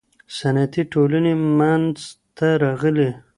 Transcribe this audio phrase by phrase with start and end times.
[0.37, 1.95] صنعتي ټولني منځ
[2.37, 3.09] ته راغلې.